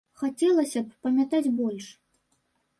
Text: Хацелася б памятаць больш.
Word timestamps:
Хацелася 0.21 0.79
б 0.87 0.97
памятаць 1.05 1.45
больш. 1.61 1.93